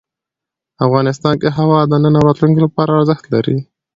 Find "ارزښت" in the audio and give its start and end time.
2.97-3.25